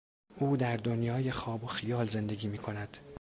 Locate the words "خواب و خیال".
1.31-2.07